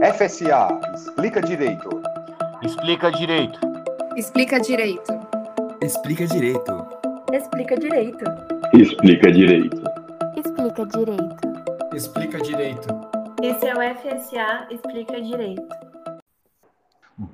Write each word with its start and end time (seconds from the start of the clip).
FSA, 0.00 0.68
explica 0.94 1.40
direito. 1.40 1.88
Explica 2.62 3.10
direito. 3.10 3.58
Explica 4.16 4.60
direito. 4.60 5.12
Explica 5.82 6.26
direito. 6.28 6.86
Explica 7.32 7.76
direito. 7.76 8.24
Explica 8.74 9.32
direito. 9.32 9.82
Explica 10.36 10.86
direito. 10.86 11.36
Explica 11.92 12.38
direito. 12.38 12.88
Esse 13.42 13.66
é 13.66 13.74
o 13.74 13.94
FSA 13.96 14.66
Explica 14.70 15.20
Direito. 15.20 15.77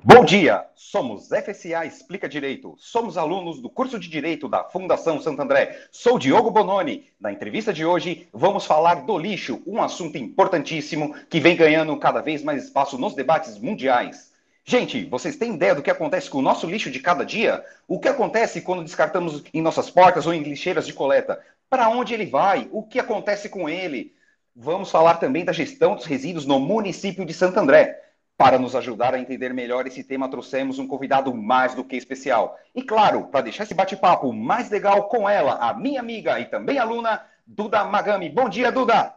Bom 0.07 0.23
dia, 0.23 0.63
somos 0.75 1.29
FSA 1.29 1.83
Explica 1.83 2.29
Direito. 2.29 2.75
Somos 2.77 3.17
alunos 3.17 3.59
do 3.59 3.67
curso 3.67 3.97
de 3.97 4.07
Direito 4.07 4.47
da 4.47 4.63
Fundação 4.63 5.19
Santo 5.19 5.41
André. 5.41 5.79
Sou 5.91 6.19
Diogo 6.19 6.51
Bononi. 6.51 7.07
Na 7.19 7.31
entrevista 7.31 7.73
de 7.73 7.83
hoje, 7.83 8.27
vamos 8.31 8.67
falar 8.67 9.03
do 9.03 9.17
lixo, 9.17 9.63
um 9.65 9.81
assunto 9.81 10.15
importantíssimo 10.15 11.15
que 11.27 11.39
vem 11.39 11.55
ganhando 11.55 11.97
cada 11.97 12.21
vez 12.21 12.43
mais 12.43 12.65
espaço 12.65 12.99
nos 12.99 13.15
debates 13.15 13.57
mundiais. 13.57 14.31
Gente, 14.63 15.05
vocês 15.05 15.37
têm 15.37 15.55
ideia 15.55 15.73
do 15.73 15.81
que 15.81 15.89
acontece 15.89 16.29
com 16.29 16.37
o 16.37 16.43
nosso 16.43 16.67
lixo 16.67 16.91
de 16.91 16.99
cada 16.99 17.25
dia? 17.25 17.65
O 17.87 17.99
que 17.99 18.07
acontece 18.07 18.61
quando 18.61 18.83
descartamos 18.83 19.43
em 19.51 19.59
nossas 19.59 19.89
portas 19.89 20.27
ou 20.27 20.35
em 20.35 20.43
lixeiras 20.43 20.85
de 20.85 20.93
coleta? 20.93 21.41
Para 21.67 21.89
onde 21.89 22.13
ele 22.13 22.27
vai? 22.27 22.69
O 22.71 22.83
que 22.83 22.99
acontece 22.99 23.49
com 23.49 23.67
ele? 23.67 24.13
Vamos 24.55 24.91
falar 24.91 25.15
também 25.15 25.43
da 25.43 25.51
gestão 25.51 25.95
dos 25.95 26.05
resíduos 26.05 26.45
no 26.45 26.59
município 26.59 27.25
de 27.25 27.33
Santo 27.33 27.59
André. 27.59 28.04
Para 28.37 28.59
nos 28.59 28.75
ajudar 28.75 29.13
a 29.13 29.19
entender 29.19 29.53
melhor 29.53 29.87
esse 29.87 30.03
tema, 30.03 30.29
trouxemos 30.29 30.77
um 30.77 30.87
convidado 30.87 31.33
mais 31.33 31.73
do 31.73 31.85
que 31.85 31.95
especial. 31.95 32.57
E 32.75 32.83
claro, 32.83 33.27
para 33.27 33.41
deixar 33.41 33.63
esse 33.63 33.73
bate-papo 33.73 34.33
mais 34.33 34.69
legal 34.69 35.07
com 35.07 35.29
ela, 35.29 35.53
a 35.53 35.73
minha 35.73 36.01
amiga 36.01 36.37
e 36.39 36.45
também 36.45 36.77
aluna, 36.77 37.25
Duda 37.47 37.85
Magami. 37.85 38.29
Bom 38.29 38.49
dia, 38.49 38.71
Duda! 38.73 39.15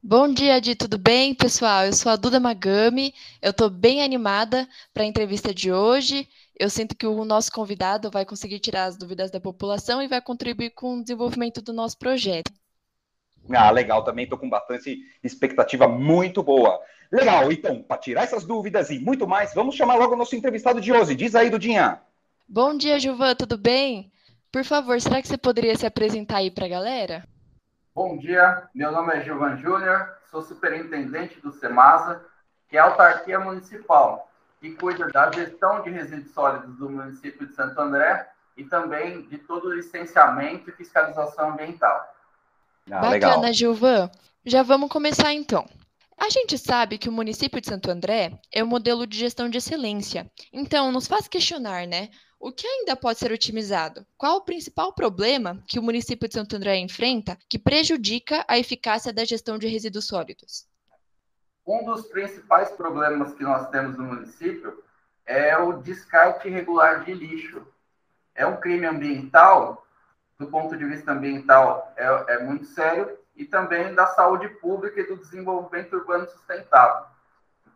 Bom 0.00 0.32
dia, 0.32 0.60
Di, 0.60 0.76
tudo 0.76 0.96
bem, 0.98 1.34
pessoal? 1.34 1.86
Eu 1.86 1.92
sou 1.92 2.10
a 2.10 2.16
Duda 2.16 2.38
Magami, 2.40 3.14
eu 3.40 3.50
estou 3.50 3.70
bem 3.70 4.02
animada 4.02 4.68
para 4.92 5.02
a 5.02 5.06
entrevista 5.06 5.54
de 5.54 5.72
hoje. 5.72 6.28
Eu 6.58 6.70
sinto 6.70 6.96
que 6.96 7.06
o 7.06 7.24
nosso 7.24 7.50
convidado 7.50 8.10
vai 8.10 8.24
conseguir 8.24 8.60
tirar 8.60 8.84
as 8.84 8.96
dúvidas 8.96 9.30
da 9.30 9.40
população 9.40 10.02
e 10.02 10.08
vai 10.08 10.20
contribuir 10.20 10.70
com 10.70 10.98
o 10.98 11.02
desenvolvimento 11.02 11.62
do 11.62 11.72
nosso 11.72 11.98
projeto. 11.98 12.52
Ah, 13.50 13.70
legal, 13.70 14.04
também 14.04 14.24
estou 14.24 14.38
com 14.38 14.48
bastante 14.48 14.98
expectativa 15.22 15.88
muito 15.88 16.42
boa. 16.42 16.80
Legal, 17.10 17.50
então, 17.52 17.82
para 17.82 17.98
tirar 17.98 18.22
essas 18.22 18.44
dúvidas 18.44 18.90
e 18.90 18.98
muito 18.98 19.26
mais, 19.26 19.52
vamos 19.52 19.74
chamar 19.74 19.96
logo 19.96 20.14
o 20.14 20.16
nosso 20.16 20.34
entrevistado 20.34 20.80
de 20.80 20.92
hoje. 20.92 21.14
Diz 21.14 21.34
aí, 21.34 21.50
Dudinha. 21.50 22.00
Bom 22.48 22.76
dia, 22.76 22.98
Gilvan, 22.98 23.34
tudo 23.34 23.58
bem? 23.58 24.12
Por 24.50 24.64
favor, 24.64 25.00
será 25.00 25.20
que 25.20 25.28
você 25.28 25.38
poderia 25.38 25.76
se 25.76 25.86
apresentar 25.86 26.38
aí 26.38 26.50
para 26.50 26.66
a 26.66 26.68
galera? 26.68 27.24
Bom 27.94 28.16
dia, 28.16 28.68
meu 28.74 28.90
nome 28.90 29.14
é 29.14 29.22
Gilvan 29.22 29.56
Júnior, 29.56 30.08
sou 30.30 30.42
superintendente 30.42 31.38
do 31.40 31.52
SEMASA, 31.52 32.24
que 32.68 32.76
é 32.78 32.80
a 32.80 32.84
autarquia 32.84 33.38
municipal, 33.38 34.30
que 34.60 34.70
cuida 34.70 35.08
da 35.08 35.30
gestão 35.30 35.82
de 35.82 35.90
resíduos 35.90 36.32
sólidos 36.32 36.76
do 36.76 36.88
município 36.88 37.46
de 37.46 37.54
Santo 37.54 37.78
André 37.78 38.26
e 38.56 38.64
também 38.64 39.22
de 39.22 39.36
todo 39.36 39.68
o 39.68 39.74
licenciamento 39.74 40.70
e 40.70 40.72
fiscalização 40.72 41.50
ambiental. 41.50 42.14
Ah, 42.90 43.00
Bacana, 43.00 43.36
legal. 43.36 43.52
Gilvan. 43.52 44.10
Já 44.44 44.62
vamos 44.62 44.90
começar 44.90 45.32
então. 45.32 45.68
A 46.18 46.28
gente 46.28 46.56
sabe 46.58 46.98
que 46.98 47.08
o 47.08 47.12
município 47.12 47.60
de 47.60 47.68
Santo 47.68 47.90
André 47.90 48.38
é 48.52 48.62
um 48.62 48.66
modelo 48.66 49.06
de 49.06 49.18
gestão 49.18 49.48
de 49.48 49.58
excelência. 49.58 50.30
Então, 50.52 50.92
nos 50.92 51.06
faz 51.06 51.26
questionar, 51.26 51.86
né? 51.86 52.10
O 52.38 52.52
que 52.52 52.66
ainda 52.66 52.96
pode 52.96 53.18
ser 53.20 53.30
otimizado? 53.30 54.04
Qual 54.16 54.38
o 54.38 54.44
principal 54.44 54.92
problema 54.92 55.62
que 55.66 55.78
o 55.78 55.82
município 55.82 56.28
de 56.28 56.34
Santo 56.34 56.56
André 56.56 56.76
enfrenta 56.76 57.38
que 57.48 57.58
prejudica 57.58 58.44
a 58.48 58.58
eficácia 58.58 59.12
da 59.12 59.24
gestão 59.24 59.58
de 59.58 59.68
resíduos 59.68 60.06
sólidos? 60.06 60.66
Um 61.64 61.84
dos 61.84 62.06
principais 62.08 62.70
problemas 62.72 63.32
que 63.34 63.44
nós 63.44 63.68
temos 63.70 63.96
no 63.96 64.04
município 64.04 64.82
é 65.24 65.56
o 65.56 65.74
descarte 65.74 66.48
irregular 66.48 67.04
de 67.04 67.14
lixo. 67.14 67.64
É 68.34 68.44
um 68.44 68.56
crime 68.60 68.86
ambiental, 68.86 69.86
do 70.42 70.48
ponto 70.48 70.76
de 70.76 70.84
vista 70.84 71.12
ambiental, 71.12 71.92
é, 71.96 72.34
é 72.34 72.38
muito 72.40 72.66
sério, 72.66 73.16
e 73.36 73.44
também 73.44 73.94
da 73.94 74.08
saúde 74.08 74.48
pública 74.48 75.00
e 75.00 75.06
do 75.06 75.16
desenvolvimento 75.16 75.94
urbano 75.94 76.28
sustentável. 76.28 77.06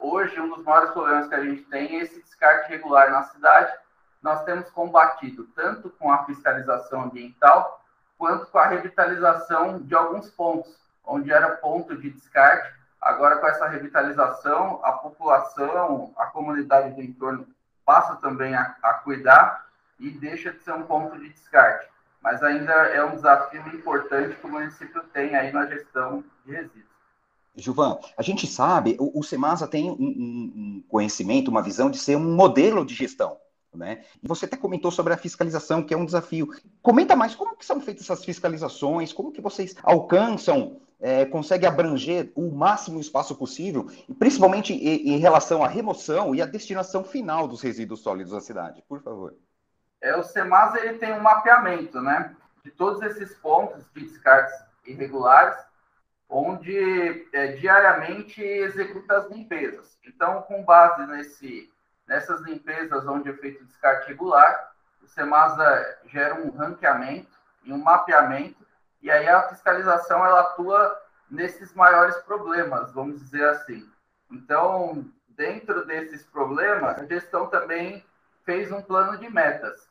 Hoje, 0.00 0.38
um 0.40 0.48
dos 0.48 0.64
maiores 0.64 0.90
problemas 0.90 1.28
que 1.28 1.34
a 1.36 1.44
gente 1.44 1.62
tem 1.62 1.96
é 1.96 2.02
esse 2.02 2.20
descarte 2.20 2.68
regular 2.68 3.10
na 3.10 3.22
cidade. 3.22 3.72
Nós 4.20 4.42
temos 4.44 4.68
combatido 4.70 5.44
tanto 5.54 5.88
com 5.90 6.12
a 6.12 6.24
fiscalização 6.24 7.04
ambiental, 7.04 7.84
quanto 8.18 8.46
com 8.46 8.58
a 8.58 8.66
revitalização 8.66 9.78
de 9.78 9.94
alguns 9.94 10.28
pontos, 10.30 10.76
onde 11.04 11.32
era 11.32 11.56
ponto 11.56 11.96
de 11.96 12.10
descarte. 12.10 12.74
Agora, 13.00 13.36
com 13.36 13.46
essa 13.46 13.68
revitalização, 13.68 14.80
a 14.82 14.92
população, 14.92 16.12
a 16.16 16.26
comunidade 16.26 16.94
do 16.94 17.00
entorno 17.00 17.46
passa 17.84 18.16
também 18.16 18.56
a, 18.56 18.74
a 18.82 18.94
cuidar 18.94 19.66
e 20.00 20.10
deixa 20.10 20.52
de 20.52 20.62
ser 20.64 20.72
um 20.72 20.82
ponto 20.82 21.16
de 21.16 21.28
descarte 21.28 21.88
mas 22.26 22.42
ainda 22.42 22.72
é 22.72 23.04
um 23.04 23.14
desafio 23.14 23.64
importante 23.68 24.34
que 24.34 24.44
o 24.44 24.50
município 24.50 25.00
tem 25.12 25.36
aí 25.36 25.52
na 25.52 25.64
gestão 25.66 26.24
de 26.44 26.50
resíduos. 26.50 26.84
Gilvan, 27.54 28.00
a 28.18 28.22
gente 28.22 28.48
sabe, 28.48 28.96
o, 28.98 29.20
o 29.20 29.22
Semasa 29.22 29.68
tem 29.68 29.88
um, 29.88 29.94
um, 29.94 30.84
conhecimento, 30.88 31.52
uma 31.52 31.62
visão 31.62 31.88
de 31.88 31.98
ser 31.98 32.16
um 32.16 32.34
modelo 32.34 32.84
de 32.84 32.96
gestão. 32.96 33.36
Né? 33.72 34.02
E 34.20 34.26
você 34.26 34.44
até 34.44 34.56
comentou 34.56 34.90
sobre 34.90 35.12
a 35.12 35.16
fiscalização, 35.16 35.84
que 35.84 35.94
é 35.94 35.96
um 35.96 36.04
desafio. 36.04 36.48
Comenta 36.82 37.14
mais 37.14 37.36
como 37.36 37.54
que 37.54 37.64
são 37.64 37.80
feitas 37.80 38.02
essas 38.02 38.24
fiscalizações, 38.24 39.12
como 39.12 39.30
que 39.30 39.40
vocês 39.40 39.76
alcançam, 39.84 40.80
é, 40.98 41.24
conseguem 41.26 41.68
abranger 41.68 42.32
o 42.34 42.50
máximo 42.50 42.98
espaço 42.98 43.36
possível, 43.36 43.88
principalmente 44.18 44.72
em, 44.74 45.14
em 45.14 45.18
relação 45.18 45.62
à 45.62 45.68
remoção 45.68 46.34
e 46.34 46.42
à 46.42 46.46
destinação 46.46 47.04
final 47.04 47.46
dos 47.46 47.62
resíduos 47.62 48.00
sólidos 48.00 48.32
da 48.32 48.40
cidade, 48.40 48.82
por 48.88 49.00
favor 49.00 49.32
é, 50.06 50.16
o 50.16 50.22
CEMAS 50.22 50.76
ele 50.76 50.98
tem 50.98 51.12
um 51.12 51.20
mapeamento 51.20 52.00
né, 52.00 52.32
de 52.64 52.70
todos 52.70 53.02
esses 53.02 53.34
pontos 53.34 53.84
de 53.92 54.04
descartes 54.04 54.54
irregulares, 54.84 55.56
onde 56.28 57.26
é, 57.32 57.48
diariamente 57.54 58.40
executa 58.40 59.18
as 59.18 59.30
limpezas. 59.30 59.98
Então, 60.06 60.42
com 60.42 60.64
base 60.64 61.04
nesse, 61.08 61.72
nessas 62.06 62.40
limpezas 62.42 63.04
onde 63.08 63.30
é 63.30 63.32
feito 63.32 63.64
descarte 63.64 64.06
regular, 64.06 64.72
o 65.02 65.08
CEMASA 65.08 65.98
gera 66.06 66.36
um 66.36 66.50
ranqueamento 66.50 67.36
e 67.64 67.72
um 67.72 67.82
mapeamento, 67.82 68.64
e 69.02 69.10
aí 69.10 69.28
a 69.28 69.48
fiscalização 69.48 70.24
ela 70.24 70.40
atua 70.40 71.02
nesses 71.28 71.74
maiores 71.74 72.16
problemas, 72.18 72.92
vamos 72.92 73.20
dizer 73.20 73.48
assim. 73.48 73.88
Então, 74.30 75.04
dentro 75.30 75.84
desses 75.84 76.24
problemas, 76.24 76.96
a 76.96 77.04
gestão 77.06 77.48
também 77.48 78.04
fez 78.44 78.70
um 78.70 78.80
plano 78.80 79.18
de 79.18 79.28
metas. 79.28 79.88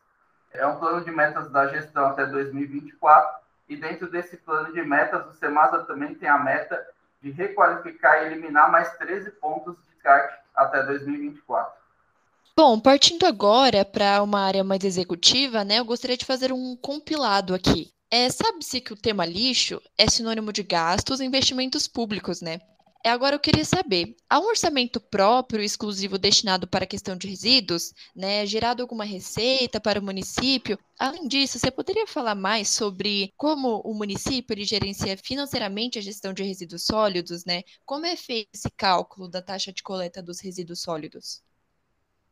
É 0.58 0.68
um 0.68 0.78
plano 0.78 1.04
de 1.04 1.12
metas 1.12 1.50
da 1.52 1.68
gestão 1.68 2.08
até 2.08 2.26
2024, 2.26 3.40
e 3.68 3.76
dentro 3.76 4.10
desse 4.10 4.38
plano 4.38 4.74
de 4.74 4.82
metas, 4.82 5.26
o 5.28 5.34
Semasa 5.34 5.84
também 5.84 6.14
tem 6.16 6.30
a 6.30 6.38
meta 6.38 6.86
de 7.22 7.32
requalificar 7.32 8.22
e 8.22 8.26
eliminar 8.28 8.72
mais 8.72 8.96
13 8.98 9.32
pontos 9.32 9.76
de 9.76 9.94
descarte 9.94 10.38
até 10.56 10.84
2024. 10.84 11.74
Bom, 12.58 12.80
partindo 12.80 13.26
agora 13.26 13.84
para 13.84 14.22
uma 14.24 14.40
área 14.42 14.64
mais 14.64 14.84
executiva, 14.84 15.64
né, 15.64 15.80
eu 15.80 15.86
gostaria 15.86 16.16
de 16.16 16.26
fazer 16.26 16.54
um 16.54 16.76
compilado 16.78 17.54
aqui. 17.54 17.92
É, 18.10 18.30
Sabe-se 18.30 18.80
que 18.80 18.94
o 18.94 18.96
tema 18.96 19.26
lixo 19.26 19.82
é 19.98 20.08
sinônimo 20.08 20.54
de 20.54 20.64
gastos 20.64 21.20
e 21.20 21.26
investimentos 21.26 21.88
públicos, 21.88 22.42
né? 22.42 22.62
É, 23.06 23.12
agora 23.12 23.36
eu 23.36 23.40
queria 23.40 23.64
saber, 23.64 24.16
há 24.28 24.40
um 24.40 24.48
orçamento 24.48 25.00
próprio 25.00 25.62
exclusivo 25.62 26.18
destinado 26.18 26.68
para 26.68 26.86
a 26.86 26.88
questão 26.88 27.16
de 27.16 27.28
resíduos, 27.28 27.94
né? 28.16 28.44
Gerado 28.48 28.82
alguma 28.82 29.06
receita 29.06 29.80
para 29.80 30.00
o 30.00 30.04
município? 30.04 30.76
Além 30.98 31.28
disso, 31.28 31.60
você 31.60 31.70
poderia 31.70 32.08
falar 32.08 32.34
mais 32.34 32.68
sobre 32.68 33.32
como 33.38 33.80
o 33.82 33.94
município 33.94 34.56
ele 34.56 34.64
gerencia 34.64 35.16
financeiramente 35.20 36.00
a 36.00 36.02
gestão 36.02 36.34
de 36.34 36.42
resíduos 36.42 36.84
sólidos, 36.88 37.46
né? 37.46 37.62
Como 37.86 38.08
é 38.08 38.16
feito 38.16 38.50
esse 38.56 38.72
cálculo 38.72 39.30
da 39.30 39.40
taxa 39.40 39.72
de 39.72 39.84
coleta 39.84 40.20
dos 40.20 40.40
resíduos 40.40 40.82
sólidos? 40.82 41.44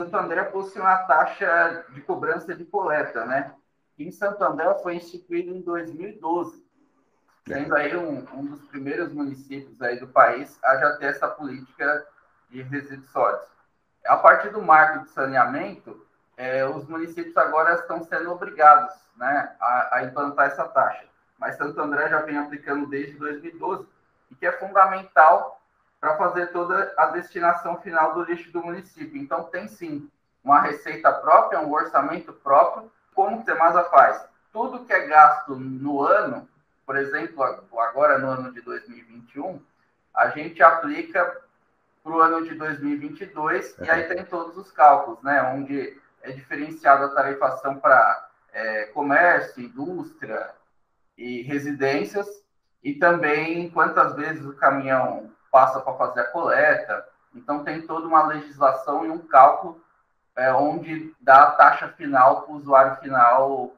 Santo 0.02 0.18
André 0.18 0.44
possui 0.46 0.82
uma 0.82 0.98
taxa 1.04 1.86
de 1.94 2.02
cobrança 2.02 2.56
de 2.56 2.66
coleta, 2.66 3.24
né? 3.26 3.54
em 3.96 4.10
Santo 4.10 4.44
André 4.44 4.74
foi 4.82 4.96
instituído 4.96 5.56
em 5.56 5.62
2012 5.62 6.63
sendo 7.48 7.76
aí 7.76 7.96
um, 7.96 8.26
um 8.34 8.46
dos 8.46 8.62
primeiros 8.66 9.12
municípios 9.12 9.82
aí 9.82 10.00
do 10.00 10.08
país 10.08 10.58
a 10.64 10.78
já 10.78 10.98
ter 10.98 11.08
essa 11.08 11.28
política 11.28 12.06
de 12.50 12.62
resíduos 12.62 13.10
sólidos. 13.10 13.48
A 14.06 14.18
partir 14.18 14.50
do 14.50 14.62
marco 14.62 15.04
de 15.04 15.10
saneamento, 15.10 16.06
é, 16.38 16.66
os 16.66 16.88
municípios 16.88 17.36
agora 17.38 17.76
estão 17.76 18.04
sendo 18.04 18.32
obrigados 18.32 18.94
né, 19.16 19.56
a, 19.60 19.98
a, 19.98 20.04
implantar 20.04 20.48
essa 20.48 20.68
taxa. 20.68 21.06
Mas 21.38 21.58
Santo 21.58 21.80
André 21.82 22.10
já 22.10 22.22
vem 22.22 22.38
aplicando 22.38 22.88
desde 22.88 23.18
2012 23.18 23.88
e 24.32 24.36
que 24.36 24.46
é 24.46 24.52
fundamental 24.54 25.62
para 26.00 26.18
fazer 26.18 26.48
toda 26.48 26.94
a 26.98 27.08
destinação 27.08 27.80
final 27.82 28.14
do 28.14 28.24
lixo 28.24 28.52
do 28.52 28.64
município. 28.64 29.22
Então, 29.22 29.44
tem 29.46 29.68
sim 29.68 30.10
uma 30.44 30.60
receita 30.60 31.12
própria, 31.12 31.62
um 31.62 31.72
orçamento 31.72 32.34
próprio. 32.34 32.92
Como 33.14 33.40
o 33.40 33.44
Temasa 33.44 33.84
faz? 33.86 34.26
Tudo 34.52 34.86
que 34.86 34.92
é 34.92 35.08
gasto 35.08 35.56
no 35.56 36.02
ano 36.02 36.48
por 36.86 36.98
exemplo, 36.98 37.44
agora 37.80 38.18
no 38.18 38.28
ano 38.28 38.52
de 38.52 38.62
2021, 38.62 39.62
a 40.14 40.30
gente 40.30 40.62
aplica 40.62 41.42
para 42.04 42.12
o 42.12 42.22
ano 42.22 42.44
de 42.44 42.56
2022, 42.56 43.78
e 43.80 43.90
aí 43.90 44.04
tem 44.04 44.26
todos 44.26 44.58
os 44.58 44.72
cálculos, 44.72 45.22
né? 45.24 45.42
Onde 45.56 45.98
é 46.22 46.32
diferenciada 46.32 47.06
a 47.06 47.16
tarifação 47.16 47.80
para 47.80 48.30
é, 48.52 48.86
comércio, 48.88 49.64
indústria 49.64 50.52
e 51.18 51.42
residências, 51.44 52.28
e 52.84 52.94
também 52.96 53.70
quantas 53.70 54.14
vezes 54.16 54.46
o 54.46 54.56
caminhão 54.56 55.32
passa 55.50 55.80
para 55.80 55.94
fazer 55.94 56.20
a 56.22 56.32
coleta. 56.32 57.08
Então, 57.34 57.64
tem 57.64 57.82
toda 57.88 58.06
uma 58.06 58.28
legislação 58.28 59.06
e 59.06 59.10
um 59.10 59.20
cálculo 59.20 59.82
é, 60.36 60.52
onde 60.52 61.14
dá 61.22 61.44
a 61.44 61.52
taxa 61.52 61.88
final 61.90 62.42
para 62.42 62.54
o 62.54 62.58
usuário 62.58 62.96
final 62.98 63.74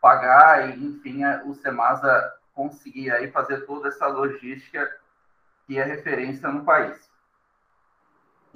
pagar 0.00 0.68
e, 0.68 0.84
enfim, 0.84 1.24
o 1.44 1.54
Semasa 1.54 2.37
conseguir 2.58 3.12
aí 3.12 3.30
fazer 3.30 3.64
toda 3.66 3.86
essa 3.86 4.08
logística 4.08 4.90
que 5.64 5.78
é 5.78 5.84
referência 5.84 6.50
no 6.50 6.64
país. 6.64 7.08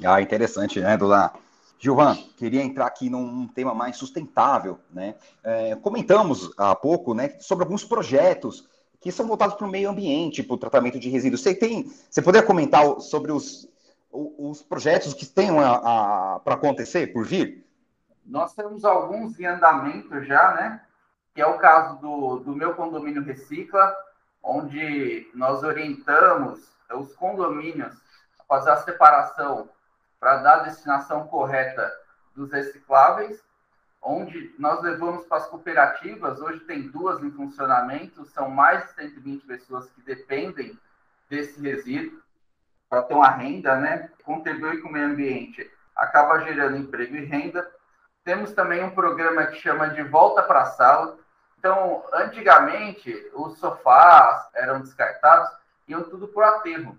Ah, 0.04 0.20
interessante, 0.20 0.80
né, 0.80 0.96
Dona 0.96 1.32
Gilvan, 1.78 2.16
queria 2.36 2.62
entrar 2.62 2.86
aqui 2.86 3.08
num 3.08 3.46
tema 3.46 3.72
mais 3.72 3.96
sustentável, 3.96 4.80
né? 4.90 5.14
É, 5.44 5.76
comentamos 5.76 6.50
há 6.58 6.74
pouco, 6.74 7.14
né, 7.14 7.38
sobre 7.38 7.62
alguns 7.62 7.84
projetos 7.84 8.68
que 9.00 9.12
são 9.12 9.28
voltados 9.28 9.54
para 9.54 9.66
o 9.66 9.70
meio 9.70 9.90
ambiente, 9.90 10.42
para 10.42 10.54
o 10.54 10.58
tratamento 10.58 10.98
de 10.98 11.08
resíduos. 11.08 11.40
Você 11.40 11.54
tem, 11.54 11.88
você 12.10 12.20
poderia 12.20 12.46
comentar 12.46 12.84
sobre 13.00 13.30
os, 13.30 13.68
os 14.10 14.62
projetos 14.62 15.14
que 15.14 15.26
têm 15.26 15.50
para 15.52 16.54
acontecer, 16.54 17.12
por 17.12 17.24
vir? 17.24 17.64
Nós 18.26 18.52
temos 18.54 18.84
alguns 18.84 19.38
em 19.38 19.46
andamento 19.46 20.22
já, 20.24 20.54
né? 20.54 20.80
Que 21.34 21.40
é 21.40 21.46
o 21.46 21.58
caso 21.58 21.98
do, 21.98 22.40
do 22.40 22.54
meu 22.54 22.74
condomínio 22.74 23.22
Recicla, 23.22 23.96
onde 24.42 25.30
nós 25.34 25.62
orientamos 25.62 26.72
os 26.92 27.14
condomínios 27.14 27.94
a 28.38 28.44
fazer 28.44 28.70
a 28.70 28.76
separação 28.76 29.68
para 30.20 30.36
dar 30.38 30.60
a 30.60 30.62
destinação 30.64 31.26
correta 31.26 31.90
dos 32.34 32.52
recicláveis, 32.52 33.42
onde 34.00 34.54
nós 34.58 34.82
levamos 34.82 35.24
para 35.26 35.38
as 35.38 35.46
cooperativas, 35.46 36.40
hoje 36.40 36.60
tem 36.60 36.88
duas 36.88 37.22
em 37.22 37.30
funcionamento, 37.30 38.24
são 38.26 38.50
mais 38.50 38.84
de 38.86 38.92
120 38.94 39.46
pessoas 39.46 39.88
que 39.90 40.02
dependem 40.02 40.78
desse 41.30 41.60
resíduo 41.60 42.20
para 42.88 43.02
ter 43.02 43.14
uma 43.14 43.30
renda, 43.30 43.76
né? 43.76 44.10
Contribuir 44.22 44.82
com 44.82 44.88
o 44.88 44.92
meio 44.92 45.06
ambiente, 45.06 45.70
acaba 45.96 46.40
gerando 46.40 46.76
emprego 46.76 47.16
e 47.16 47.24
renda. 47.24 47.66
Temos 48.24 48.52
também 48.52 48.84
um 48.84 48.90
programa 48.90 49.46
que 49.46 49.56
chama 49.60 49.88
de 49.88 50.02
Volta 50.02 50.42
para 50.42 50.62
a 50.62 50.66
Sala. 50.66 51.18
Então, 51.62 52.04
antigamente, 52.12 53.30
os 53.34 53.56
sofás 53.58 54.48
eram 54.52 54.80
descartados, 54.80 55.48
iam 55.86 56.02
tudo 56.02 56.26
para 56.26 56.42
o 56.42 56.54
aterro. 56.56 56.98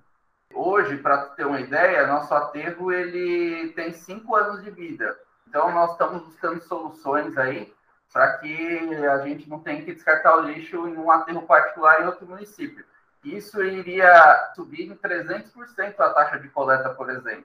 Hoje, 0.54 0.96
para 1.00 1.26
ter 1.32 1.46
uma 1.46 1.60
ideia, 1.60 2.08
nosso 2.08 2.34
aterro 2.34 2.90
ele 2.90 3.74
tem 3.74 3.92
cinco 3.92 4.34
anos 4.38 4.64
de 4.64 4.72
vida. 4.72 5.20
Então, 5.46 5.70
nós 5.74 5.92
estamos 5.92 6.24
buscando 6.24 6.62
soluções 6.62 7.38
aí 7.38 7.74
para 8.14 8.38
que 8.38 9.06
a 9.06 9.18
gente 9.28 9.50
não 9.50 9.60
tenha 9.60 9.84
que 9.84 9.94
descartar 9.94 10.38
o 10.38 10.44
lixo 10.44 10.88
em 10.88 10.96
um 10.96 11.12
aterro 11.12 11.42
particular 11.42 12.02
em 12.02 12.06
outro 12.06 12.26
município. 12.26 12.86
Isso 13.22 13.62
iria 13.62 14.54
subir 14.56 14.90
em 14.90 14.96
300% 14.96 16.00
a 16.00 16.10
taxa 16.14 16.40
de 16.40 16.48
coleta, 16.48 16.90
por 16.92 17.10
exemplo. 17.10 17.44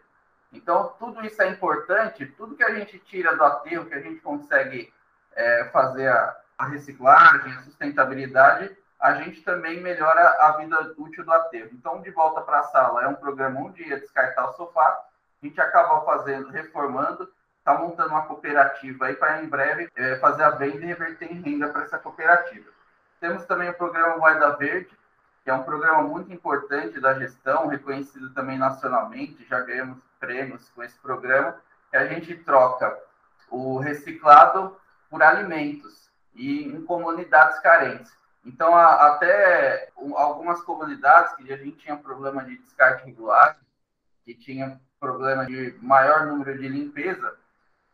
Então, 0.52 0.94
tudo 1.00 1.26
isso 1.26 1.42
é 1.42 1.48
importante. 1.48 2.26
Tudo 2.26 2.54
que 2.54 2.62
a 2.62 2.72
gente 2.76 2.96
tira 3.00 3.34
do 3.34 3.42
aterro, 3.42 3.86
que 3.86 3.94
a 3.94 4.00
gente 4.00 4.20
consegue 4.20 4.94
é, 5.34 5.64
fazer 5.72 6.06
a, 6.06 6.36
a 6.58 6.66
reciclagem, 6.66 7.52
a 7.52 7.62
sustentabilidade, 7.62 8.76
a 9.00 9.14
gente 9.14 9.42
também 9.42 9.80
melhora 9.80 10.36
a 10.40 10.52
vida 10.56 10.92
útil 10.98 11.24
do 11.24 11.32
aterro. 11.32 11.70
Então, 11.72 12.02
de 12.02 12.10
volta 12.10 12.40
para 12.40 12.58
a 12.58 12.64
sala, 12.64 13.04
é 13.04 13.08
um 13.08 13.14
programa 13.14 13.60
um 13.60 13.70
dia 13.70 14.00
descartar 14.00 14.50
o 14.50 14.52
sofá, 14.54 15.04
a 15.40 15.46
gente 15.46 15.60
acaba 15.60 16.04
fazendo, 16.04 16.48
reformando, 16.48 17.32
está 17.58 17.74
montando 17.74 18.10
uma 18.10 18.26
cooperativa 18.26 19.06
aí 19.06 19.14
para 19.14 19.40
em 19.40 19.48
breve 19.48 19.88
é, 19.94 20.16
fazer 20.16 20.42
a 20.42 20.50
venda 20.50 20.82
e 20.82 20.86
reverter 20.86 21.30
em 21.30 21.40
renda 21.40 21.68
para 21.68 21.84
essa 21.84 21.98
cooperativa. 21.98 22.68
Temos 23.20 23.44
também 23.46 23.68
o 23.68 23.74
programa 23.74 24.16
Moeda 24.16 24.56
Verde, 24.56 24.90
que 25.44 25.50
é 25.50 25.54
um 25.54 25.62
programa 25.62 26.02
muito 26.02 26.32
importante 26.32 27.00
da 27.00 27.14
gestão, 27.14 27.68
reconhecido 27.68 28.34
também 28.34 28.58
nacionalmente, 28.58 29.46
já 29.48 29.60
ganhamos 29.60 29.98
prêmios 30.18 30.68
com 30.70 30.82
esse 30.82 30.98
programa, 30.98 31.56
que 31.90 31.96
a 31.96 32.06
gente 32.06 32.34
troca 32.36 32.98
o 33.48 33.78
reciclado 33.78 34.76
por 35.08 35.22
alimentos 35.22 36.07
e 36.38 36.64
em 36.64 36.80
comunidades 36.84 37.58
carentes. 37.58 38.16
Então, 38.44 38.74
a, 38.74 39.08
até 39.08 39.90
algumas 40.14 40.62
comunidades 40.62 41.34
que 41.34 41.52
a 41.52 41.56
gente 41.56 41.76
tinha 41.76 41.96
problema 41.96 42.44
de 42.44 42.56
descarte 42.56 43.04
regular, 43.04 43.58
que 44.24 44.34
tinha 44.34 44.80
problema 44.98 45.44
de 45.44 45.76
maior 45.82 46.26
número 46.26 46.56
de 46.56 46.68
limpeza, 46.68 47.36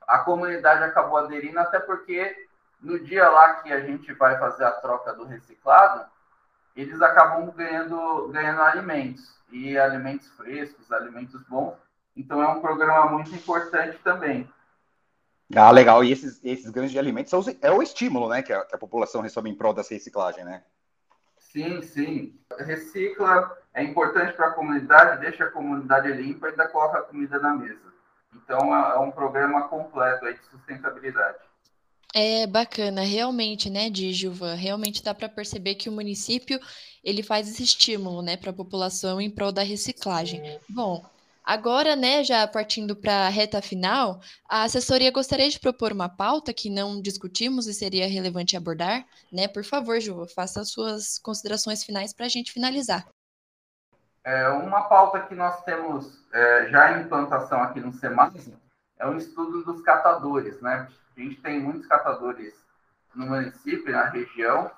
a 0.06 0.18
comunidade 0.18 0.84
acabou 0.84 1.18
aderindo, 1.18 1.58
até 1.58 1.80
porque 1.80 2.46
no 2.80 3.00
dia 3.00 3.28
lá 3.28 3.54
que 3.54 3.72
a 3.72 3.80
gente 3.80 4.12
vai 4.12 4.38
fazer 4.38 4.64
a 4.64 4.72
troca 4.72 5.14
do 5.14 5.24
reciclado, 5.24 6.06
eles 6.76 7.00
acabam 7.00 7.50
ganhando, 7.50 8.28
ganhando 8.28 8.60
alimentos, 8.62 9.34
e 9.50 9.78
alimentos 9.78 10.28
frescos, 10.30 10.90
alimentos 10.90 11.40
bons. 11.44 11.76
Então, 12.16 12.42
é 12.42 12.48
um 12.48 12.60
programa 12.60 13.06
muito 13.10 13.34
importante 13.34 13.98
também. 13.98 14.48
Ah, 15.54 15.70
legal. 15.70 16.02
E 16.04 16.12
esses, 16.12 16.42
esses 16.44 16.70
ganhos 16.70 16.92
de 16.92 16.98
alimentos 16.98 17.30
são, 17.30 17.42
é 17.60 17.70
o 17.70 17.82
estímulo, 17.82 18.28
né, 18.28 18.42
que 18.42 18.52
a, 18.52 18.64
que 18.64 18.74
a 18.74 18.78
população 18.78 19.20
recebe 19.20 19.50
em 19.50 19.54
prol 19.54 19.74
dessa 19.74 19.92
reciclagem, 19.92 20.44
né? 20.44 20.62
Sim, 21.38 21.82
sim. 21.82 22.38
Recicla, 22.58 23.56
é 23.72 23.82
importante 23.82 24.32
para 24.34 24.48
a 24.48 24.52
comunidade, 24.52 25.20
deixa 25.20 25.44
a 25.44 25.50
comunidade 25.50 26.08
limpa 26.08 26.48
e 26.48 26.50
ainda 26.50 26.68
coloca 26.68 26.98
a 26.98 27.02
comida 27.02 27.38
na 27.38 27.54
mesa. 27.54 27.92
Então, 28.34 28.74
é, 28.74 28.96
é 28.96 28.98
um 28.98 29.10
programa 29.10 29.68
completo 29.68 30.24
aí 30.26 30.34
de 30.34 30.44
sustentabilidade. 30.46 31.38
É 32.16 32.46
bacana, 32.46 33.02
realmente, 33.02 33.68
né, 33.68 33.90
Dígilva? 33.90 34.54
Realmente 34.54 35.02
dá 35.02 35.12
para 35.12 35.28
perceber 35.28 35.74
que 35.74 35.88
o 35.88 35.92
município 35.92 36.60
ele 37.02 37.24
faz 37.24 37.48
esse 37.48 37.64
estímulo, 37.64 38.22
né, 38.22 38.36
para 38.36 38.50
a 38.50 38.54
população 38.54 39.20
em 39.20 39.28
prol 39.28 39.50
da 39.50 39.62
reciclagem. 39.62 40.60
Bom, 40.68 41.04
Agora, 41.44 41.94
né, 41.94 42.24
já 42.24 42.48
partindo 42.48 42.96
para 42.96 43.26
a 43.26 43.28
reta 43.28 43.60
final, 43.60 44.18
a 44.48 44.62
assessoria 44.62 45.12
gostaria 45.12 45.50
de 45.50 45.60
propor 45.60 45.92
uma 45.92 46.08
pauta 46.08 46.54
que 46.54 46.70
não 46.70 47.02
discutimos 47.02 47.66
e 47.66 47.74
seria 47.74 48.08
relevante 48.08 48.56
abordar, 48.56 49.04
né? 49.30 49.46
Por 49.46 49.62
favor, 49.62 50.00
Ju, 50.00 50.26
faça 50.34 50.62
as 50.62 50.70
suas 50.70 51.18
considerações 51.18 51.84
finais 51.84 52.14
para 52.14 52.24
a 52.24 52.30
gente 52.30 52.50
finalizar. 52.50 53.06
É, 54.24 54.48
uma 54.48 54.84
pauta 54.84 55.20
que 55.20 55.34
nós 55.34 55.62
temos 55.64 56.18
é, 56.32 56.68
já 56.70 56.92
em 56.92 57.02
implantação 57.02 57.62
aqui 57.62 57.78
no 57.78 57.92
SEMAS 57.92 58.48
é 58.98 59.06
o 59.06 59.14
estudo 59.18 59.62
dos 59.64 59.82
catadores, 59.82 60.58
né? 60.62 60.88
A 61.14 61.20
gente 61.20 61.42
tem 61.42 61.60
muitos 61.60 61.86
catadores 61.86 62.54
no 63.14 63.26
município, 63.26 63.92
na 63.92 64.08
região, 64.08 64.70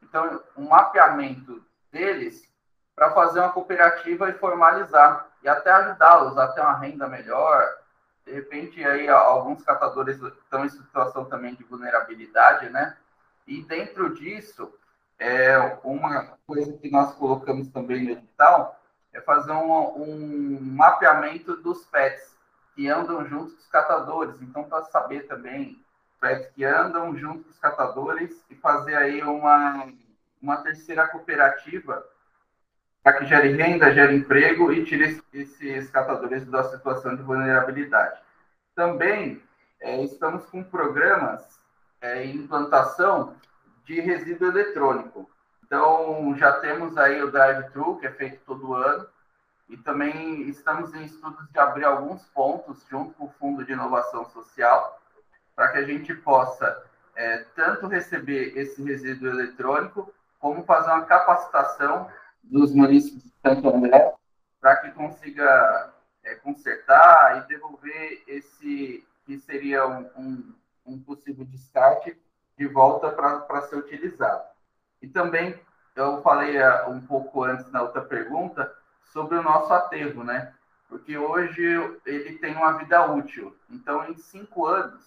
então 0.00 0.40
um 0.56 0.68
mapeamento 0.68 1.60
deles 1.90 2.48
para 2.94 3.12
fazer 3.12 3.40
uma 3.40 3.50
cooperativa 3.50 4.30
e 4.30 4.34
formalizar 4.34 5.31
e 5.42 5.48
até 5.48 5.70
ajudá-los 5.70 6.36
a 6.38 6.48
ter 6.48 6.60
uma 6.60 6.78
renda 6.78 7.08
melhor. 7.08 7.62
De 8.24 8.32
repente, 8.32 8.84
aí 8.84 9.08
alguns 9.08 9.64
catadores 9.64 10.20
estão 10.20 10.64
em 10.64 10.68
situação 10.68 11.24
também 11.24 11.54
de 11.54 11.64
vulnerabilidade, 11.64 12.68
né? 12.68 12.96
E 13.46 13.62
dentro 13.62 14.14
disso, 14.14 14.72
é 15.18 15.78
uma 15.82 16.38
coisa 16.46 16.72
que 16.78 16.90
nós 16.90 17.14
colocamos 17.14 17.68
também 17.68 18.04
no 18.04 18.10
edital 18.10 18.78
é 19.12 19.20
fazer 19.20 19.52
um, 19.52 20.02
um 20.02 20.58
mapeamento 20.60 21.56
dos 21.56 21.84
pets 21.86 22.34
que 22.74 22.88
andam 22.88 23.26
junto 23.26 23.52
com 23.52 23.60
os 23.60 23.68
catadores. 23.68 24.40
Então, 24.40 24.64
para 24.64 24.84
saber 24.84 25.26
também 25.26 25.78
pets 26.20 26.50
que 26.54 26.64
andam 26.64 27.14
junto 27.16 27.44
com 27.44 27.50
os 27.50 27.58
catadores 27.58 28.42
e 28.48 28.54
fazer 28.54 28.96
aí 28.96 29.22
uma, 29.22 29.92
uma 30.40 30.56
terceira 30.62 31.06
cooperativa 31.08 32.02
para 33.02 33.14
que 33.14 33.26
gere 33.26 33.52
renda, 33.56 33.92
gere 33.92 34.16
emprego 34.16 34.72
e 34.72 34.84
tire 34.84 35.20
esses 35.32 35.90
catadores 35.90 36.46
da 36.46 36.62
situação 36.64 37.16
de 37.16 37.22
vulnerabilidade. 37.22 38.20
Também 38.74 39.42
é, 39.80 40.02
estamos 40.04 40.44
com 40.46 40.62
programas 40.62 41.60
é, 42.00 42.24
em 42.24 42.36
implantação 42.36 43.34
de 43.84 44.00
resíduo 44.00 44.48
eletrônico. 44.48 45.28
Então, 45.64 46.34
já 46.36 46.52
temos 46.60 46.96
aí 46.96 47.22
o 47.22 47.30
drive-thru, 47.30 47.98
que 47.98 48.06
é 48.06 48.12
feito 48.12 48.40
todo 48.46 48.74
ano, 48.74 49.06
e 49.68 49.76
também 49.76 50.42
estamos 50.48 50.94
em 50.94 51.04
estudos 51.04 51.48
de 51.50 51.58
abrir 51.58 51.84
alguns 51.84 52.22
pontos 52.26 52.84
junto 52.90 53.14
com 53.14 53.24
o 53.24 53.32
Fundo 53.40 53.64
de 53.64 53.72
Inovação 53.72 54.28
Social, 54.30 55.00
para 55.56 55.68
que 55.68 55.78
a 55.78 55.84
gente 55.84 56.14
possa 56.14 56.84
é, 57.16 57.38
tanto 57.56 57.86
receber 57.86 58.56
esse 58.56 58.82
resíduo 58.82 59.28
eletrônico, 59.28 60.12
como 60.38 60.64
fazer 60.64 60.90
uma 60.90 61.04
capacitação 61.04 62.08
dos 62.42 62.74
municípios 62.74 63.22
de 63.22 63.32
Santo 63.40 63.68
André 63.68 64.14
para 64.60 64.76
que 64.76 64.92
consiga 64.92 65.92
é, 66.22 66.34
consertar 66.36 67.38
e 67.38 67.48
devolver 67.48 68.22
esse 68.26 69.06
que 69.24 69.38
seria 69.38 69.86
um, 69.86 70.08
um, 70.16 70.54
um 70.86 70.98
possível 71.00 71.44
descarte 71.44 72.16
de 72.56 72.66
volta 72.66 73.10
para 73.10 73.62
ser 73.62 73.76
utilizado. 73.76 74.44
E 75.00 75.08
também 75.08 75.58
eu 75.96 76.22
falei 76.22 76.58
uh, 76.58 76.90
um 76.90 77.00
pouco 77.00 77.44
antes 77.44 77.70
na 77.70 77.82
outra 77.82 78.02
pergunta 78.02 78.72
sobre 79.04 79.36
o 79.36 79.42
nosso 79.42 79.72
aterro, 79.72 80.24
né? 80.24 80.52
porque 80.92 81.16
hoje 81.16 81.64
ele 82.04 82.38
tem 82.38 82.54
uma 82.54 82.72
vida 82.74 83.10
útil. 83.10 83.56
Então, 83.70 84.04
em 84.10 84.16
cinco 84.18 84.66
anos, 84.66 85.02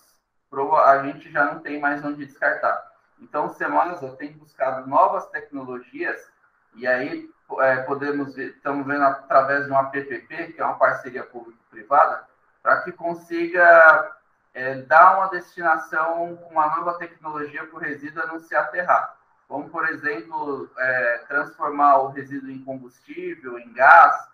a 0.84 1.04
gente 1.04 1.32
já 1.32 1.46
não 1.46 1.60
tem 1.60 1.80
mais 1.80 2.04
onde 2.04 2.26
descartar. 2.26 2.92
Então, 3.22 3.46
o 3.46 3.54
Semasa 3.54 4.16
tem 4.16 4.34
buscado 4.34 4.90
novas 4.90 5.28
tecnologias, 5.28 6.28
e 6.76 6.88
aí 6.88 7.30
é, 7.60 7.78
podemos 7.78 8.36
ver, 8.36 8.50
estamos 8.50 8.86
vendo 8.86 9.04
através 9.04 9.66
de 9.66 9.72
uma 9.72 9.90
PPP, 9.90 10.54
que 10.54 10.62
é 10.62 10.66
uma 10.66 10.78
parceria 10.78 11.24
público-privada, 11.24 12.24
para 12.62 12.82
que 12.82 12.92
consiga 12.92 14.16
é, 14.54 14.82
dar 14.82 15.18
uma 15.18 15.30
destinação 15.30 16.36
com 16.38 16.50
uma 16.52 16.76
nova 16.76 16.98
tecnologia 16.98 17.66
para 17.66 17.76
o 17.76 17.80
resíduo 17.80 18.28
não 18.28 18.40
se 18.40 18.56
aterrar. 18.56 19.16
Como, 19.48 19.70
por 19.70 19.88
exemplo, 19.88 20.70
é, 20.78 21.24
transformar 21.28 21.98
o 21.98 22.08
resíduo 22.08 22.50
em 22.50 22.64
combustível, 22.64 23.60
em 23.60 23.72
gás, 23.74 24.28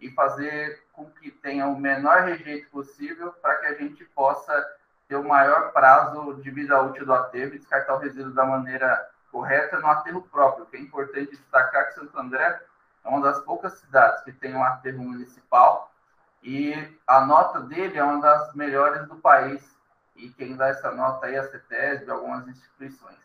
e 0.00 0.10
fazer 0.10 0.82
com 0.92 1.06
que 1.06 1.30
tenha 1.30 1.66
o 1.66 1.78
menor 1.78 2.22
rejeito 2.22 2.70
possível 2.70 3.32
para 3.42 3.56
que 3.56 3.66
a 3.66 3.74
gente 3.74 4.04
possa 4.06 4.66
ter 5.08 5.16
o 5.16 5.26
maior 5.26 5.72
prazo 5.72 6.34
de 6.34 6.50
vida 6.50 6.80
útil 6.80 7.04
do 7.04 7.14
aterro 7.14 7.54
e 7.54 7.58
descartar 7.58 7.94
o 7.94 7.98
resíduo 7.98 8.32
da 8.32 8.44
maneira 8.44 9.08
correta 9.30 9.78
no 9.78 9.86
aterro 9.86 10.22
próprio, 10.22 10.66
que 10.66 10.76
é 10.76 10.80
importante 10.80 11.30
destacar 11.30 11.88
que 11.88 11.94
Santo 11.94 12.18
André 12.18 12.60
é 13.04 13.08
uma 13.08 13.20
das 13.20 13.40
poucas 13.44 13.74
cidades 13.74 14.22
que 14.24 14.32
tem 14.32 14.54
um 14.54 14.62
aterro 14.62 15.02
municipal 15.02 15.92
e 16.42 16.74
a 17.06 17.24
nota 17.24 17.60
dele 17.60 17.98
é 17.98 18.04
uma 18.04 18.20
das 18.20 18.54
melhores 18.54 19.06
do 19.08 19.16
país. 19.16 19.62
E 20.16 20.28
quem 20.30 20.56
dá 20.56 20.68
essa 20.68 20.90
nota 20.90 21.26
aí 21.26 21.34
é 21.34 21.38
a 21.38 21.50
CETESB 21.50 22.06
e 22.06 22.10
algumas 22.10 22.48
instituições. 22.48 23.16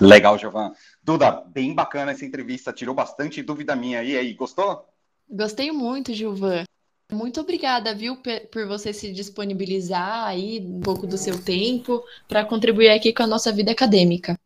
Legal, 0.00 0.38
Giovan. 0.38 0.72
Duda, 1.02 1.42
bem 1.46 1.74
bacana 1.74 2.12
essa 2.12 2.24
entrevista, 2.24 2.72
tirou 2.72 2.94
bastante 2.94 3.42
dúvida 3.42 3.76
minha 3.76 4.00
aí. 4.00 4.16
aí, 4.16 4.34
gostou? 4.34 4.88
Gostei 5.28 5.70
muito, 5.70 6.12
Gilvan. 6.12 6.64
Muito 7.12 7.40
obrigada, 7.40 7.94
viu, 7.94 8.16
por 8.50 8.66
você 8.66 8.92
se 8.92 9.12
disponibilizar 9.12 10.24
aí 10.24 10.60
um 10.60 10.80
pouco 10.80 11.06
do 11.06 11.18
seu 11.18 11.42
tempo 11.42 12.02
para 12.26 12.44
contribuir 12.44 12.90
aqui 12.90 13.12
com 13.12 13.22
a 13.22 13.26
nossa 13.26 13.52
vida 13.52 13.70
acadêmica. 13.70 14.38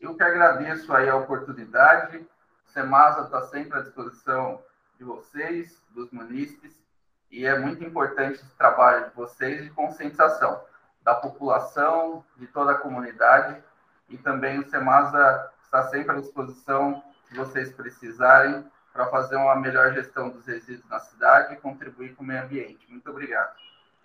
Eu 0.00 0.14
que 0.14 0.22
agradeço 0.22 0.92
aí 0.92 1.08
a 1.08 1.16
oportunidade. 1.16 2.18
O 2.66 2.70
Semasa 2.70 3.22
está 3.22 3.42
sempre 3.42 3.78
à 3.78 3.82
disposição 3.82 4.62
de 4.96 5.04
vocês, 5.04 5.82
dos 5.90 6.10
munícipes, 6.10 6.78
e 7.30 7.44
é 7.44 7.58
muito 7.58 7.84
importante 7.84 8.40
esse 8.40 8.56
trabalho 8.56 9.08
de 9.08 9.14
vocês 9.14 9.64
de 9.64 9.70
conscientização 9.70 10.60
da 11.02 11.14
população, 11.14 12.24
de 12.36 12.46
toda 12.46 12.72
a 12.72 12.78
comunidade, 12.78 13.62
e 14.08 14.18
também 14.18 14.58
o 14.58 14.68
Semasa 14.68 15.50
está 15.62 15.88
sempre 15.88 16.12
à 16.12 16.20
disposição 16.20 17.02
se 17.28 17.34
vocês 17.34 17.72
precisarem 17.72 18.64
para 18.92 19.06
fazer 19.06 19.36
uma 19.36 19.56
melhor 19.56 19.92
gestão 19.94 20.28
dos 20.30 20.46
resíduos 20.46 20.88
na 20.88 20.98
cidade 20.98 21.54
e 21.54 21.56
contribuir 21.56 22.14
com 22.14 22.22
o 22.22 22.26
meio 22.26 22.42
ambiente. 22.42 22.86
Muito 22.90 23.10
obrigado. 23.10 23.54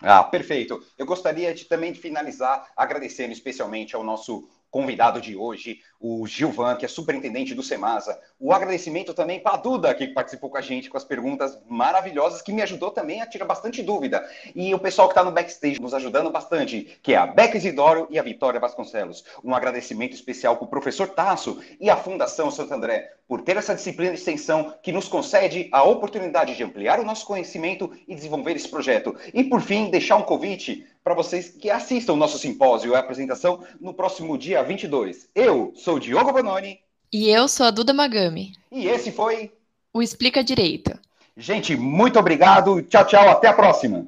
Ah, 0.00 0.22
perfeito. 0.22 0.84
Eu 0.98 1.06
gostaria 1.06 1.54
de, 1.54 1.64
também 1.64 1.92
de 1.92 2.00
finalizar 2.00 2.68
agradecendo 2.76 3.32
especialmente 3.32 3.94
ao 3.94 4.04
nosso 4.04 4.48
convidado 4.74 5.20
de 5.20 5.36
hoje, 5.36 5.78
o 6.00 6.26
Gilvan, 6.26 6.74
que 6.74 6.84
é 6.84 6.88
superintendente 6.88 7.54
do 7.54 7.62
Semasa. 7.62 8.18
O 8.40 8.52
agradecimento 8.52 9.14
também 9.14 9.38
para 9.38 9.54
a 9.54 9.56
Duda, 9.56 9.94
que 9.94 10.08
participou 10.08 10.50
com 10.50 10.58
a 10.58 10.60
gente 10.60 10.90
com 10.90 10.96
as 10.96 11.04
perguntas 11.04 11.56
maravilhosas, 11.68 12.42
que 12.42 12.52
me 12.52 12.60
ajudou 12.60 12.90
também 12.90 13.22
a 13.22 13.26
tirar 13.26 13.44
bastante 13.44 13.84
dúvida. 13.84 14.28
E 14.52 14.74
o 14.74 14.78
pessoal 14.80 15.06
que 15.06 15.12
está 15.12 15.22
no 15.22 15.30
backstage 15.30 15.80
nos 15.80 15.94
ajudando 15.94 16.28
bastante, 16.28 16.98
que 17.00 17.14
é 17.14 17.16
a 17.16 17.24
Beca 17.24 17.56
Isidoro 17.56 18.08
e 18.10 18.18
a 18.18 18.22
Vitória 18.24 18.58
Vasconcelos. 18.58 19.22
Um 19.44 19.54
agradecimento 19.54 20.14
especial 20.14 20.56
para 20.56 20.64
o 20.64 20.68
professor 20.68 21.06
Tasso 21.06 21.62
e 21.80 21.88
a 21.88 21.96
Fundação 21.96 22.50
Santo 22.50 22.74
André 22.74 23.12
por 23.28 23.42
ter 23.42 23.56
essa 23.56 23.74
disciplina 23.74 24.12
de 24.12 24.18
extensão 24.18 24.74
que 24.82 24.92
nos 24.92 25.08
concede 25.08 25.68
a 25.72 25.82
oportunidade 25.82 26.56
de 26.56 26.62
ampliar 26.62 27.00
o 27.00 27.04
nosso 27.04 27.24
conhecimento 27.24 27.90
e 28.06 28.14
desenvolver 28.14 28.54
esse 28.54 28.68
projeto. 28.68 29.16
E, 29.32 29.44
por 29.44 29.62
fim, 29.62 29.88
deixar 29.88 30.16
um 30.16 30.22
convite 30.22 30.86
para 31.04 31.14
vocês 31.14 31.50
que 31.50 31.70
assistam 31.70 32.14
o 32.14 32.16
nosso 32.16 32.38
simpósio 32.38 32.92
e 32.92 32.96
apresentação 32.96 33.62
no 33.78 33.92
próximo 33.92 34.38
dia 34.38 34.62
22. 34.62 35.28
Eu 35.34 35.74
sou 35.76 35.98
Diogo 35.98 36.32
Bononi. 36.32 36.80
E 37.12 37.28
eu 37.28 37.46
sou 37.46 37.66
a 37.66 37.70
Duda 37.70 37.92
Magami. 37.92 38.54
E 38.72 38.88
esse 38.88 39.12
foi 39.12 39.52
o 39.92 40.02
Explica 40.02 40.42
Direito. 40.42 40.98
Gente, 41.36 41.76
muito 41.76 42.18
obrigado. 42.18 42.80
Tchau, 42.82 43.04
tchau. 43.04 43.28
Até 43.28 43.48
a 43.48 43.52
próxima. 43.52 44.06